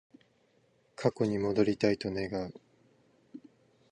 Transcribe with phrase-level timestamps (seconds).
[0.95, 2.55] 過去に戻りたいと願う